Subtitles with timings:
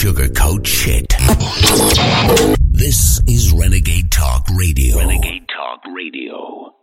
[0.00, 1.14] sugarcoat shit.
[2.72, 4.96] This is Renegade Talk Radio.
[4.96, 6.74] Renegade Talk Radio.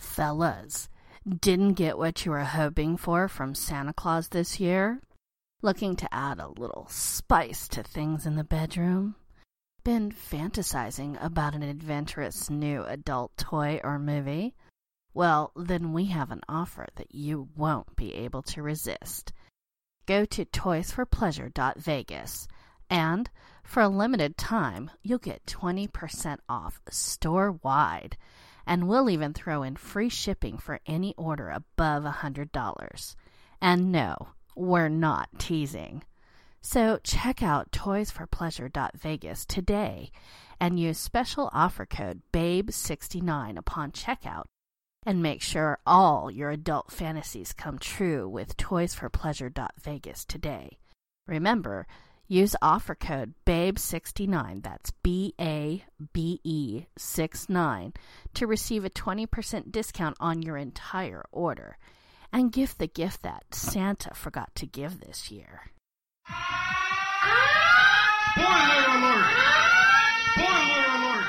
[0.00, 0.88] Fellas,
[1.40, 5.00] didn't get what you were hoping for from Santa Claus this year?
[5.62, 9.14] Looking to add a little spice to things in the bedroom?
[9.84, 14.56] Been fantasizing about an adventurous new adult toy or movie?
[15.14, 19.32] Well, then we have an offer that you won't be able to resist.
[20.06, 22.48] Go to toysforpleasure.vegas
[22.90, 23.28] and
[23.62, 28.16] for a limited time, you'll get 20% off store wide.
[28.66, 33.16] And we'll even throw in free shipping for any order above $100.
[33.60, 36.02] And no, we're not teasing.
[36.60, 40.10] So check out toysforpleasure.vegas today
[40.58, 44.44] and use special offer code BABE69 upon checkout
[45.04, 50.78] and make sure all your adult fantasies come true with toysforpleasure.vegas today.
[51.28, 51.86] Remember,
[52.28, 57.92] use offer code BABE69, that's B A B E 69,
[58.34, 61.78] to receive a 20% discount on your entire order.
[62.32, 65.70] And gift the gift that Santa forgot to give this year.
[68.32, 69.34] Spoiler alert!
[70.34, 71.26] Spoiler alert!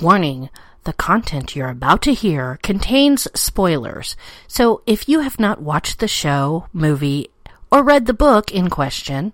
[0.00, 0.50] Warning
[0.84, 4.16] the content you're about to hear contains spoilers.
[4.48, 7.28] So if you have not watched the show, movie,
[7.70, 9.32] or read the book in question,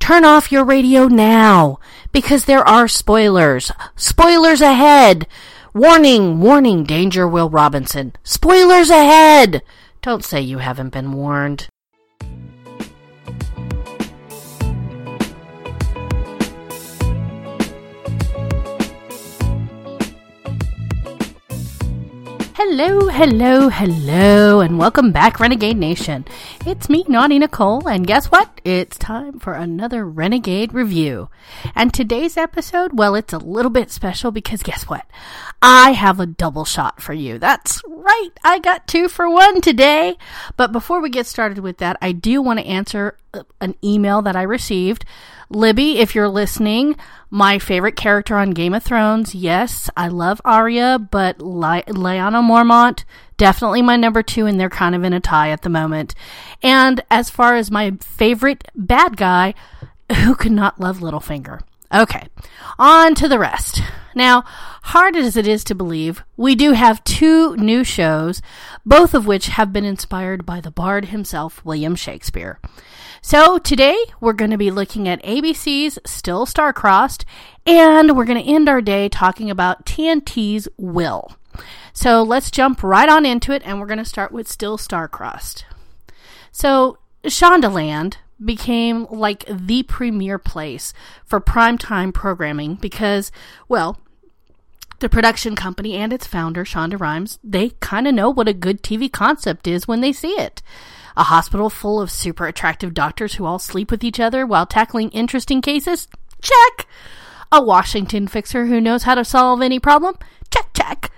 [0.00, 1.78] turn off your radio now
[2.10, 3.70] because there are spoilers.
[3.94, 5.28] Spoilers ahead!
[5.72, 8.14] Warning, warning, danger, Will Robinson.
[8.24, 9.62] Spoilers ahead!
[10.02, 11.68] Don't say you haven't been warned.
[22.62, 26.26] Hello, hello, hello, and welcome back, Renegade Nation.
[26.66, 28.60] It's me, Naughty Nicole, and guess what?
[28.64, 31.30] It's time for another Renegade review.
[31.74, 35.06] And today's episode, well, it's a little bit special because guess what?
[35.62, 37.38] I have a double shot for you.
[37.38, 40.18] That's right, I got two for one today.
[40.58, 43.16] But before we get started with that, I do want to answer
[43.60, 45.04] an email that I received.
[45.48, 46.96] Libby, if you're listening,
[47.28, 49.34] my favorite character on Game of Thrones.
[49.34, 53.04] Yes, I love Arya, but Le- Lyanna Mormont
[53.40, 56.14] definitely my number two, and they're kind of in a tie at the moment.
[56.62, 59.54] And as far as my favorite bad guy,
[60.24, 61.62] who could not love Littlefinger?
[61.92, 62.28] Okay,
[62.78, 63.82] on to the rest.
[64.14, 64.42] Now,
[64.82, 68.42] hard as it is to believe, we do have two new shows,
[68.84, 72.60] both of which have been inspired by the bard himself, William Shakespeare.
[73.22, 77.26] So today we're going to be looking at ABC's Still Star-Crossed,
[77.66, 81.36] and we're going to end our day talking about TNT's Will.
[81.92, 85.66] So let's jump right on into it, and we're going to start with Still Star-Crossed.
[86.50, 90.94] So Shondaland became like the premier place
[91.26, 93.30] for primetime programming because,
[93.68, 93.98] well,
[95.00, 98.82] the production company and its founder, Shonda Rhimes, they kind of know what a good
[98.82, 100.62] TV concept is when they see it.
[101.16, 105.10] A hospital full of super attractive doctors who all sleep with each other while tackling
[105.10, 106.08] interesting cases?
[106.40, 106.86] Check.
[107.52, 110.16] A Washington fixer who knows how to solve any problem?
[110.50, 111.10] Check, check.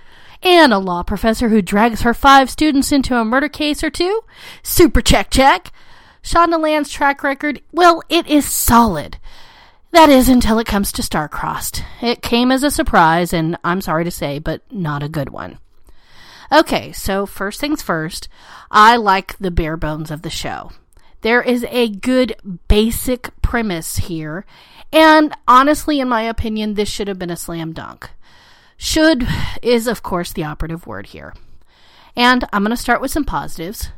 [0.42, 4.22] And a law professor who drags her five students into a murder case or two?
[4.62, 5.72] Super check, check.
[6.22, 9.18] Shondaland's track record, well, it is solid.
[9.90, 11.84] That is until it comes to Star-Crossed.
[12.00, 15.58] It came as a surprise, and I'm sorry to say, but not a good one.
[16.52, 18.28] Okay, so first things first,
[18.70, 20.72] I like the bare bones of the show.
[21.22, 22.36] There is a good
[22.68, 24.44] basic premise here,
[24.92, 28.10] and honestly, in my opinion, this should have been a slam dunk.
[28.76, 29.26] Should
[29.62, 31.32] is, of course, the operative word here.
[32.14, 33.88] And I'm going to start with some positives.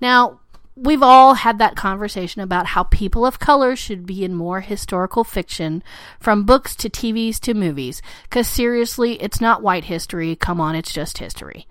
[0.00, 0.40] Now,
[0.82, 5.24] we've all had that conversation about how people of color should be in more historical
[5.24, 5.82] fiction,
[6.18, 8.00] from books to TVs to movies.
[8.24, 10.34] Because seriously, it's not white history.
[10.36, 11.66] Come on, it's just history.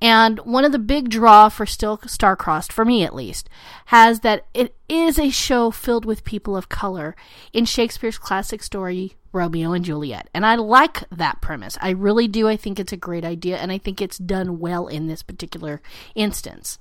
[0.00, 3.48] And one of the big draw for Still Star-Crossed, for me at least,
[3.86, 7.16] has that it is a show filled with people of color
[7.52, 10.30] in Shakespeare's classic story Romeo and Juliet.
[10.32, 11.76] And I like that premise.
[11.80, 12.48] I really do.
[12.48, 15.82] I think it's a great idea, and I think it's done well in this particular
[16.14, 16.78] instance.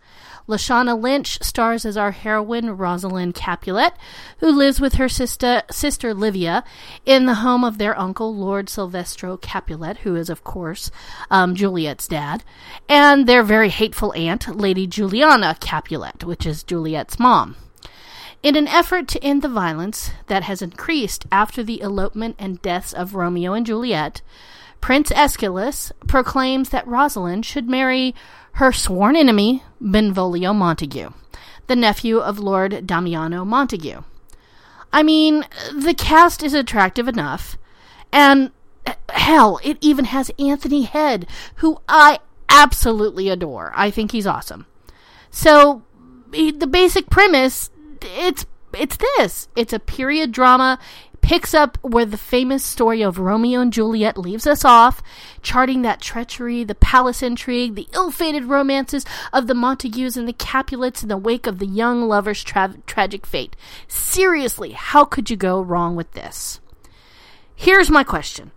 [0.47, 3.93] Lashana Lynch stars as our heroine, Rosalind Capulet,
[4.39, 6.63] who lives with her sister, sister Livia
[7.05, 10.91] in the home of their uncle, Lord Silvestro Capulet, who is, of course,
[11.31, 12.43] um, Juliet's dad,
[12.87, 17.55] and their very hateful aunt, Lady Juliana Capulet, which is Juliet's mom.
[18.43, 22.91] In an effort to end the violence that has increased after the elopement and deaths
[22.91, 24.21] of Romeo and Juliet,
[24.81, 28.13] Prince Escalus proclaims that Rosalind should marry
[28.53, 31.11] her sworn enemy, Benvolio Montague,
[31.67, 34.03] the nephew of Lord Damiano Montague.
[34.91, 37.57] I mean, the cast is attractive enough.
[38.11, 38.51] And
[39.07, 42.19] hell, it even has Anthony Head, who I
[42.49, 43.71] absolutely adore.
[43.73, 44.65] I think he's awesome.
[45.31, 45.83] So,
[46.31, 47.69] the basic premise
[48.03, 49.47] it's it's this.
[49.55, 50.79] It's a period drama
[51.21, 55.01] picks up where the famous story of Romeo and Juliet leaves us off,
[55.41, 60.33] charting that treachery, the palace intrigue, the ill fated romances of the Montagues and the
[60.33, 63.55] Capulets in the wake of the young lover's tra- tragic fate.
[63.87, 66.59] Seriously, how could you go wrong with this?
[67.55, 68.51] Here's my question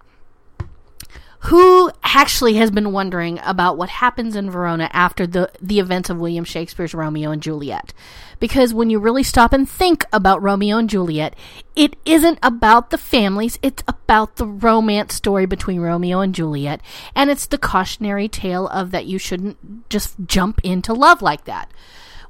[1.47, 6.19] who actually has been wondering about what happens in Verona after the, the events of
[6.19, 7.95] William Shakespeare's Romeo and Juliet.
[8.41, 11.37] Because when you really stop and think about Romeo and Juliet,
[11.77, 16.81] it isn't about the families, it's about the romance story between Romeo and Juliet,
[17.15, 21.71] and it's the cautionary tale of that you shouldn't just jump into love like that.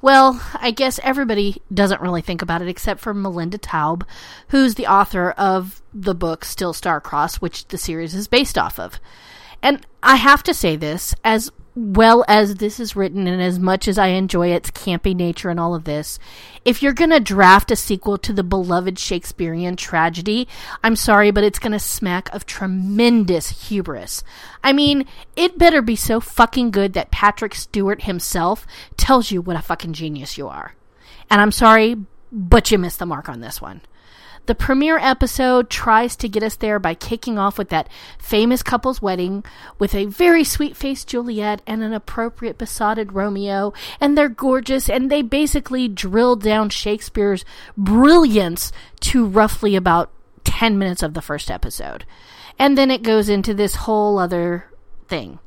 [0.03, 4.03] Well, I guess everybody doesn't really think about it except for Melinda Taub,
[4.49, 9.01] who's the author of the book Still Star-Crossed, which the series is based off of.
[9.63, 13.87] And I have to say this, as well as this is written and as much
[13.87, 16.19] as I enjoy its campy nature and all of this,
[16.65, 20.49] if you're going to draft a sequel to the beloved Shakespearean tragedy,
[20.83, 24.25] I'm sorry, but it's going to smack of tremendous hubris.
[24.65, 25.07] I mean,
[25.37, 29.93] it better be so fucking good that Patrick Stewart himself tells you what a fucking
[29.93, 30.75] genius you are.
[31.29, 31.97] And I'm sorry,
[32.33, 33.83] but you missed the mark on this one.
[34.47, 37.89] The premiere episode tries to get us there by kicking off with that
[38.19, 39.45] famous couple's wedding
[39.79, 45.11] with a very sweet faced Juliet and an appropriate besotted Romeo, and they're gorgeous, and
[45.11, 47.45] they basically drill down Shakespeare's
[47.77, 48.71] brilliance
[49.01, 50.13] to roughly about
[50.45, 52.05] 10 minutes of the first episode.
[52.57, 54.71] And then it goes into this whole other
[55.09, 55.41] thing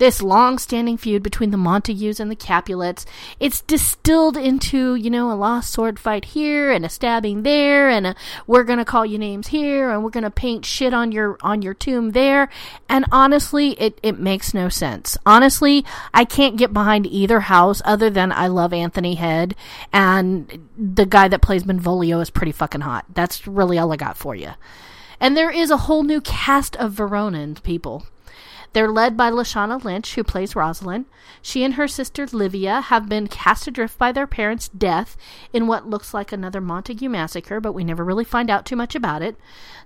[0.00, 3.04] this long-standing feud between the Montagues and the Capulets.
[3.38, 8.06] It's distilled into, you know, a lost sword fight here and a stabbing there and
[8.06, 8.14] a
[8.46, 11.36] we're going to call you names here and we're going to paint shit on your
[11.42, 12.48] on your tomb there.
[12.88, 15.18] And honestly, it it makes no sense.
[15.26, 19.54] Honestly, I can't get behind either house other than I love Anthony Head
[19.92, 23.04] and the guy that plays Benvolio is pretty fucking hot.
[23.12, 24.52] That's really all I got for you.
[25.20, 28.06] And there is a whole new cast of Veronan people.
[28.72, 31.06] They're led by Lashana Lynch, who plays Rosalind.
[31.42, 35.16] She and her sister Livia have been cast adrift by their parents' death
[35.52, 38.94] in what looks like another Montague massacre, but we never really find out too much
[38.94, 39.36] about it.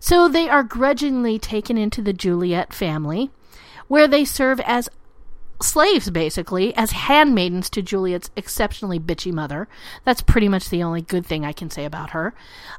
[0.00, 3.31] So they are grudgingly taken into the Juliet family,
[3.88, 4.90] where they serve as
[5.64, 9.69] slaves, basically, as handmaidens to Juliet's exceptionally bitchy mother.
[10.05, 12.34] That's pretty much the only good thing I can say about her.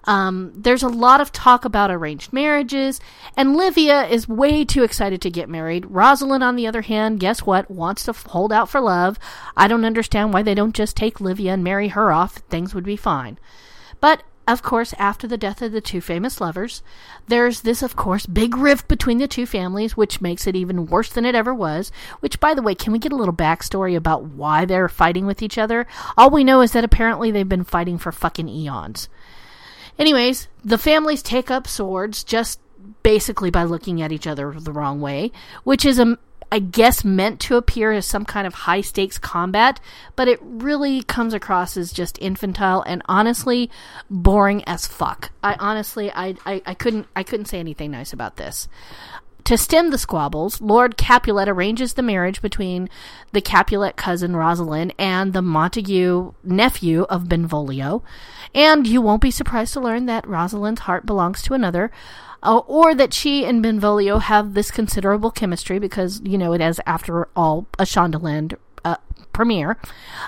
[0.05, 2.99] Um, there's a lot of talk about arranged marriages,
[3.35, 5.85] and Livia is way too excited to get married.
[5.87, 7.69] Rosalind, on the other hand, guess what?
[7.69, 9.17] Wants to hold out for love.
[9.57, 12.35] I don't understand why they don't just take Livia and marry her off.
[12.49, 13.39] Things would be fine.
[13.99, 16.83] But of course, after the death of the two famous lovers,
[17.27, 21.09] there's this, of course, big rift between the two families, which makes it even worse
[21.09, 21.91] than it ever was.
[22.19, 25.41] Which, by the way, can we get a little backstory about why they're fighting with
[25.41, 25.87] each other?
[26.15, 29.09] All we know is that apparently they've been fighting for fucking eons.
[29.97, 32.59] Anyways, the families take up swords just
[33.01, 35.31] basically by looking at each other the wrong way,
[35.63, 36.17] which is a
[36.51, 39.79] I guess meant to appear as some kind of high stakes combat,
[40.15, 43.69] but it really comes across as just infantile and honestly
[44.09, 45.31] boring as fuck.
[45.43, 48.67] I honestly I, I, I couldn't I couldn't say anything nice about this.
[49.45, 52.89] To stem the squabbles, Lord Capulet arranges the marriage between
[53.31, 58.01] the Capulet cousin Rosalind and the Montague nephew of Benvolio.
[58.55, 61.91] And you won't be surprised to learn that Rosalind's heart belongs to another,
[62.45, 66.79] uh, or that she and Benvolio have this considerable chemistry because, you know, it is,
[66.85, 68.97] after all, a Shondaland uh,
[69.33, 69.77] premiere.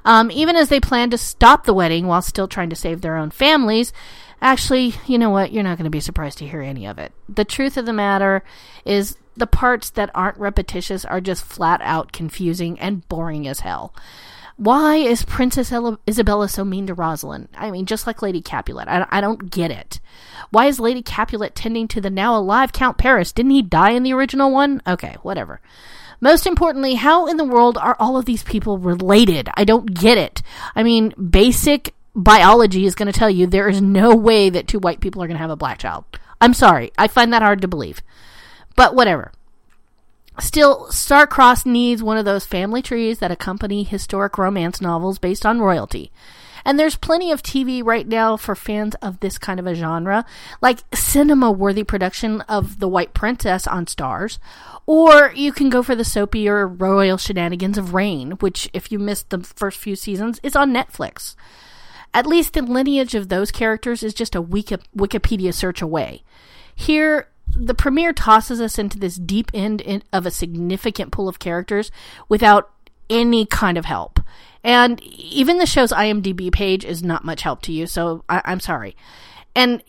[0.04, 3.16] Um, even as they plan to stop the wedding while still trying to save their
[3.16, 3.94] own families,
[4.42, 5.52] actually, you know what?
[5.54, 7.14] You're not going to be surprised to hear any of it.
[7.30, 8.44] The truth of the matter
[8.84, 13.94] is the parts that aren't repetitious are just flat out confusing and boring as hell.
[14.58, 15.72] Why is Princess
[16.10, 17.50] Isabella so mean to Rosalind?
[17.56, 18.88] I mean, just like Lady Capulet.
[18.88, 20.00] I, I don't get it.
[20.50, 23.32] Why is Lady Capulet tending to the now alive Count Paris?
[23.32, 24.82] Didn't he die in the original one?
[24.88, 25.62] Okay, whatever.
[26.20, 29.48] Most importantly, how in the world are all of these people related?
[29.54, 30.42] I don't get it.
[30.76, 34.80] I mean, basic biology is going to tell you there is no way that two
[34.80, 36.06] white people are going to have a black child.
[36.42, 36.92] I'm sorry.
[36.98, 38.02] I find that hard to believe.
[38.76, 39.32] But whatever.
[40.40, 45.60] Still, Star-Crossed needs one of those family trees that accompany historic romance novels based on
[45.60, 46.12] royalty.
[46.64, 50.26] And there's plenty of TV right now for fans of this kind of a genre,
[50.62, 54.38] like cinema worthy production of The White Princess on Starz,
[54.88, 59.00] Or you can go for the soapy or royal shenanigans of Reign, which, if you
[59.00, 61.36] missed the first few seasons, is on Netflix.
[62.14, 66.24] At least the lineage of those characters is just a Wikipedia search away.
[66.74, 71.40] Here, the premiere tosses us into this deep end in, of a significant pool of
[71.40, 71.92] characters
[72.30, 72.72] without
[73.10, 74.20] any kind of help.
[74.64, 78.60] And even the show's IMDb page is not much help to you, so I, I'm
[78.60, 78.96] sorry.
[79.56, 79.82] And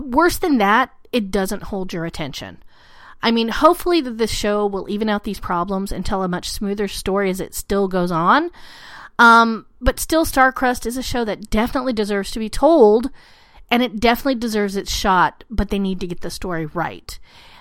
[0.00, 2.62] worse than that, it doesn't hold your attention.
[3.22, 6.50] I mean, hopefully that this show will even out these problems and tell a much
[6.50, 8.50] smoother story as it still goes on.
[9.18, 13.10] Um, but still, Star-Crossed is a show that definitely deserves to be told,
[13.72, 17.18] and it definitely deserves its shot, but they need to get the story right.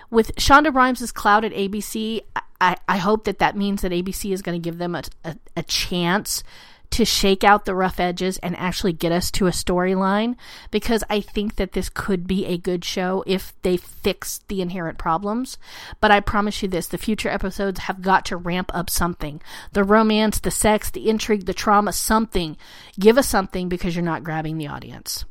[0.09, 2.19] With Shonda Rhimes' Cloud at ABC,
[2.59, 5.37] I, I hope that that means that ABC is going to give them a, a,
[5.55, 6.43] a chance
[6.89, 10.35] to shake out the rough edges and actually get us to a storyline
[10.69, 14.97] because I think that this could be a good show if they fix the inherent
[14.97, 15.57] problems.
[16.01, 19.41] But I promise you this the future episodes have got to ramp up something
[19.71, 22.57] the romance, the sex, the intrigue, the trauma, something.
[22.99, 25.23] Give us something because you're not grabbing the audience.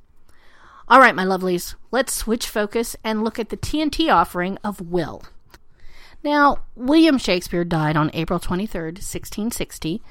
[0.90, 5.22] All right, my lovelies, let's switch focus and look at the TNT offering of Will.
[6.24, 10.02] Now, William Shakespeare died on April 23rd, 1660.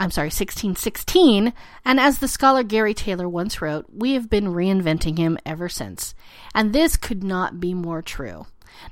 [0.00, 1.52] I'm sorry, 1616,
[1.84, 6.16] and as the scholar Gary Taylor once wrote, we have been reinventing him ever since.
[6.52, 8.46] And this could not be more true.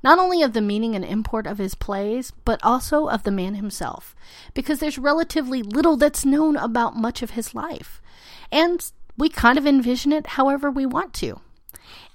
[0.05, 3.57] Not only of the meaning and import of his plays, but also of the man
[3.57, 4.15] himself,
[4.55, 8.01] because there's relatively little that's known about much of his life.
[8.53, 8.89] And
[9.21, 11.39] we kind of envision it however we want to.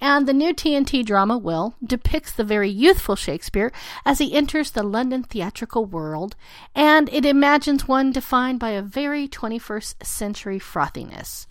[0.02, 3.72] And the new TNT drama, Will, depicts the very youthful Shakespeare
[4.06, 6.36] as he enters the London theatrical world,
[6.74, 11.46] and it imagines one defined by a very 21st century frothiness.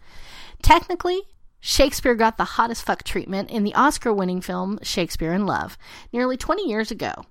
[0.60, 1.22] Technically,
[1.66, 5.78] Shakespeare got the hottest fuck treatment in the Oscar winning film Shakespeare in Love
[6.12, 7.24] nearly 20 years ago.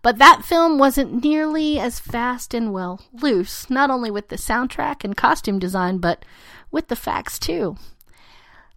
[0.00, 5.04] But that film wasn't nearly as fast and, well, loose, not only with the soundtrack
[5.04, 6.24] and costume design, but
[6.70, 7.76] with the facts too.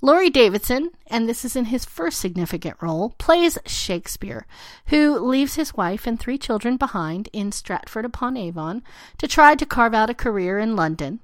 [0.01, 4.45] Laurie Davidson, and this is in his first significant role, plays Shakespeare,
[4.87, 8.83] who leaves his wife and three children behind in Stratford upon Avon
[9.19, 11.21] to try to carve out a career in London.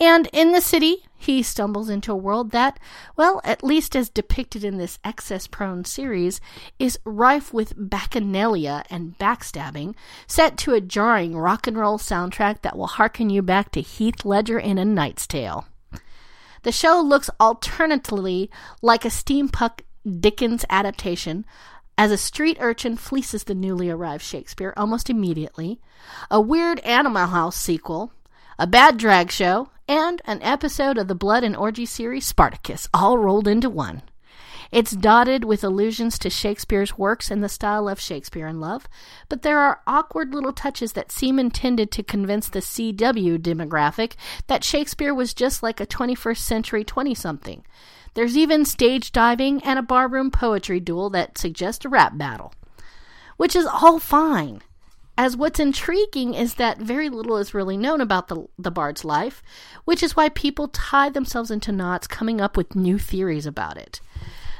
[0.00, 2.78] And in the city, he stumbles into a world that,
[3.16, 6.40] well, at least as depicted in this excess prone series,
[6.78, 9.96] is rife with bacchanalia and backstabbing,
[10.28, 14.24] set to a jarring rock and roll soundtrack that will harken you back to Heath
[14.24, 15.66] Ledger in A Knight's Tale.
[16.62, 18.50] The show looks alternately
[18.80, 19.80] like a steampunk
[20.20, 21.44] Dickens adaptation
[21.98, 25.80] as a street urchin fleeces the newly arrived Shakespeare almost immediately,
[26.30, 28.12] a weird Animal House sequel,
[28.56, 33.16] a bad drag show, and an episode of the Blood and Orgy series Spartacus, all
[33.16, 34.02] rolled into one.
[34.70, 38.86] It's dotted with allusions to Shakespeare's works in the style of Shakespeare in Love,
[39.30, 44.12] but there are awkward little touches that seem intended to convince the CW demographic
[44.46, 47.64] that Shakespeare was just like a 21st century 20 something.
[48.12, 52.52] There's even stage diving and a barroom poetry duel that suggest a rap battle.
[53.38, 54.60] Which is all fine.
[55.18, 59.42] As what's intriguing is that very little is really known about the, the bard's life,
[59.84, 64.00] which is why people tie themselves into knots coming up with new theories about it.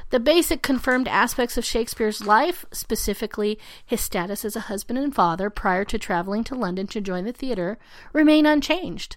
[0.09, 5.49] The basic confirmed aspects of Shakespeare's life, specifically his status as a husband and father
[5.49, 7.77] prior to traveling to London to join the theater,
[8.11, 9.15] remain unchanged.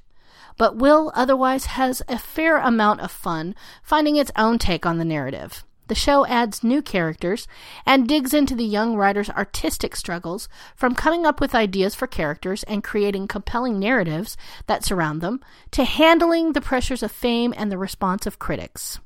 [0.56, 5.04] But Will otherwise has a fair amount of fun finding its own take on the
[5.04, 5.64] narrative.
[5.88, 7.46] The show adds new characters
[7.84, 12.62] and digs into the young writer's artistic struggles from coming up with ideas for characters
[12.64, 14.36] and creating compelling narratives
[14.66, 15.40] that surround them
[15.72, 19.00] to handling the pressures of fame and the response of critics.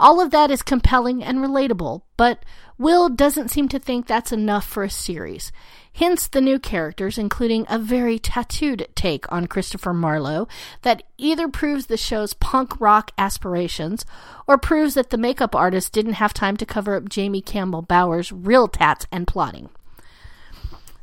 [0.00, 2.44] All of that is compelling and relatable, but
[2.78, 5.50] Will doesn't seem to think that's enough for a series.
[5.92, 10.46] Hence the new characters, including a very tattooed take on Christopher Marlowe
[10.82, 14.06] that either proves the show's punk rock aspirations
[14.46, 18.30] or proves that the makeup artist didn't have time to cover up Jamie Campbell Bower's
[18.30, 19.70] real tats and plotting.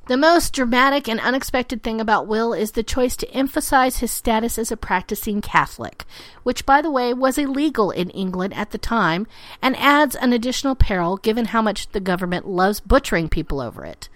[0.07, 4.59] The most dramatic and unexpected thing about Will is the choice to emphasize his status
[4.59, 6.05] as a practicing Catholic,
[6.43, 9.25] which, by the way, was illegal in England at the time
[9.63, 14.07] and adds an additional peril given how much the government loves butchering people over it.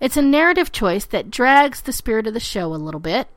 [0.00, 3.28] It's a narrative choice that drags the spirit of the show a little bit,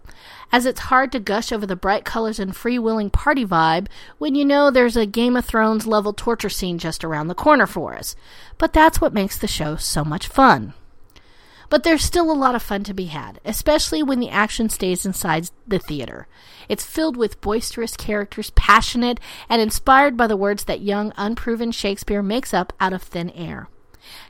[0.52, 3.86] as it's hard to gush over the bright colors and free-willing party vibe
[4.18, 7.68] when you know there's a Game of Thrones level torture scene just around the corner
[7.68, 8.16] for us.
[8.58, 10.74] But that's what makes the show so much fun.
[11.70, 15.06] But there's still a lot of fun to be had, especially when the action stays
[15.06, 16.28] inside the theater.
[16.70, 22.22] It's filled with boisterous characters, passionate, and inspired by the words that young, unproven Shakespeare
[22.22, 23.70] makes up out of thin air.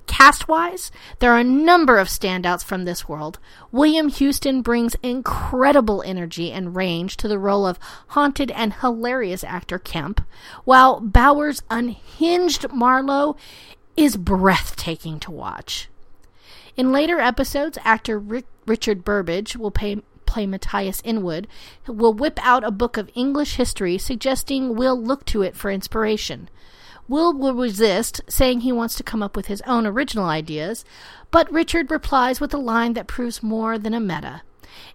[0.05, 3.39] Cast wise, there are a number of standouts from this world.
[3.71, 9.79] William Houston brings incredible energy and range to the role of haunted and hilarious actor
[9.79, 10.21] Kemp,
[10.63, 13.35] while Bower's unhinged Marlowe
[13.97, 15.89] is breathtaking to watch.
[16.75, 21.47] In later episodes, actor Rick- Richard Burbage will pay, play Mattias Inwood,
[21.87, 26.49] will whip out a book of English history, suggesting Will look to it for inspiration.
[27.07, 30.83] Will will resist, saying he wants to come up with his own original ideas,
[31.29, 34.41] but Richard replies with a line that proves more than a meta.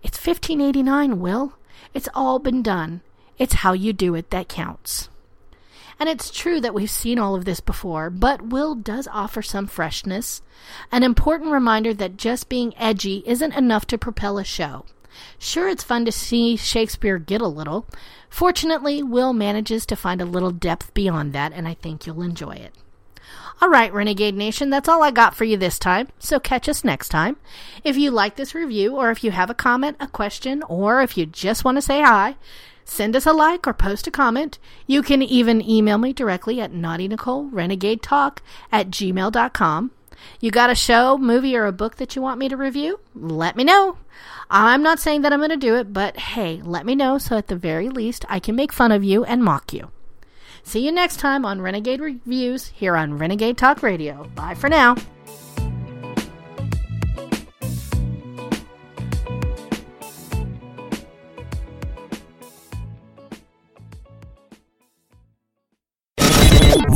[0.03, 1.53] It's 1589, Will.
[1.95, 3.03] It's all been done.
[3.39, 5.11] It's how you do it that counts.
[6.01, 9.67] And it's true that we've seen all of this before, but Will does offer some
[9.67, 10.43] freshness,
[10.93, 14.85] an important reminder that just being edgy isn't enough to propel a show.
[15.39, 17.87] Sure, it's fun to see Shakespeare get a little.
[18.31, 22.53] Fortunately, Will manages to find a little depth beyond that, and I think you'll enjoy
[22.53, 22.75] it.
[23.61, 26.85] All right, Renegade Nation, that's all I got for you this time, so catch us
[26.85, 27.37] next time.
[27.83, 31.17] If you like this review, or if you have a comment, a question, or if
[31.17, 32.37] you just want to say hi,
[32.89, 34.59] send us a like or post a comment.
[34.87, 38.43] You can even email me directly at naughty nicole renegade talk
[38.73, 39.91] at gmail.com.
[40.41, 43.01] You got a show, movie, or a book that you want me to review?
[43.15, 43.99] Let me know.
[44.51, 47.37] I'm not saying that I'm going to do it, but hey, let me know so
[47.37, 49.91] at the very least I can make fun of you and mock you.
[50.63, 54.25] See you next time on Renegade Reviews here on Renegade Talk Radio.
[54.35, 54.97] Bye for now.